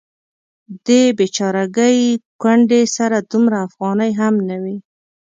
دې 0.85 1.01
بیچارګۍ 1.17 1.97
کونډې 2.41 2.81
سره 2.95 3.17
دومره 3.31 3.57
افغانۍ 3.67 4.11
هم 4.19 4.35
نه 4.49 4.57
وې. 4.63 4.77